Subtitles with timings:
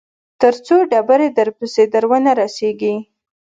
[0.41, 2.95] تر څو ډبرې درپسې در ونه رسېږي.